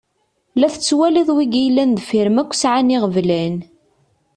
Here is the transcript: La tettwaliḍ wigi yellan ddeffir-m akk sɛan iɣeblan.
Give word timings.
La 0.59 0.67
tettwaliḍ 0.73 1.29
wigi 1.35 1.61
yellan 1.63 1.91
ddeffir-m 1.93 2.37
akk 2.41 2.51
sɛan 2.61 2.93
iɣeblan. 2.95 3.55